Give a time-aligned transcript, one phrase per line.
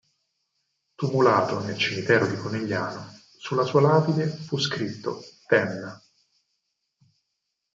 [0.95, 6.01] Tumulato nel cimitero di Conegliano sulla sua lapide fu scritto "Ten.